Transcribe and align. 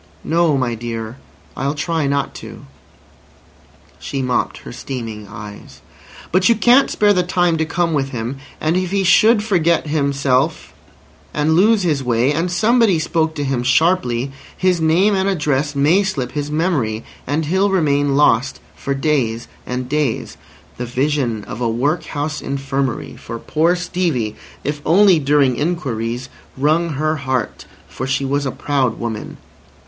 "No, 0.23 0.57
my 0.57 0.73
dear. 0.73 1.17
I'll 1.55 1.75
try 1.75 2.07
not 2.07 2.33
to." 2.41 2.65
She 3.99 4.23
mopped 4.23 4.57
her 4.57 4.71
streaming 4.71 5.27
eyes. 5.27 5.81
"But 6.31 6.49
you 6.49 6.55
can't 6.55 6.89
spare 6.89 7.13
the 7.13 7.21
time 7.21 7.55
to 7.59 7.65
come 7.65 7.93
with 7.93 8.09
him, 8.09 8.37
and 8.59 8.75
if 8.75 8.89
he 8.89 9.03
should 9.03 9.43
forget 9.43 9.85
himself 9.85 10.73
and 11.35 11.53
lose 11.55 11.83
his 11.83 12.03
way 12.03 12.33
and 12.33 12.49
somebody 12.51 12.97
spoke 12.97 13.35
to 13.35 13.43
him 13.43 13.61
sharply, 13.61 14.31
his 14.57 14.81
name 14.81 15.13
and 15.13 15.29
address 15.29 15.75
may 15.75 16.01
slip 16.01 16.31
his 16.31 16.49
memory, 16.49 17.03
and 17.27 17.45
he'll 17.45 17.69
remain 17.69 18.15
lost 18.15 18.59
for 18.75 18.95
days 18.95 19.47
and 19.67 19.87
days—" 19.87 20.35
The 20.77 20.85
vision 20.87 21.43
of 21.43 21.61
a 21.61 21.69
workhouse 21.69 22.41
infirmary 22.41 23.17
for 23.17 23.37
poor 23.37 23.75
Stevie—if 23.75 24.81
only 24.83 25.19
during 25.19 25.57
inquiries—wrung 25.57 26.93
her 26.93 27.17
heart. 27.17 27.65
For 27.87 28.07
she 28.07 28.25
was 28.25 28.47
a 28.47 28.51
proud 28.51 28.97
woman. 28.99 29.37